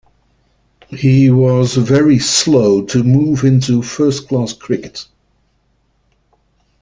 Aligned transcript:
He 0.87 1.29
was 1.29 1.75
very 1.75 2.17
slow 2.17 2.81
to 2.85 3.03
move 3.03 3.43
into 3.43 3.83
first-class 3.83 4.53
cricket. 4.53 5.05